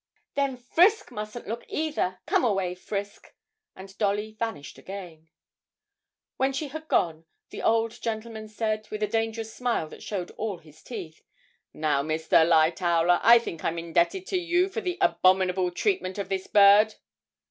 [0.33, 3.35] 'Then Frisk mustn't look either; come away, Frisk,'
[3.75, 5.29] and Dolly vanished again.
[6.37, 10.57] When she had gone, the old gentleman said, with a dangerous smile that showed all
[10.57, 11.21] his teeth,
[11.71, 12.43] 'Now, Mr.
[12.43, 16.95] Lightowler, I think I'm indebted to you for the abominable treatment of this bird?'